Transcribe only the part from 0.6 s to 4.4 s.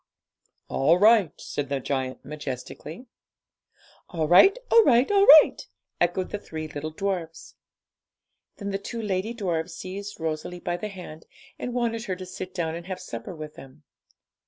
'All right,' said the giant majestically. 'All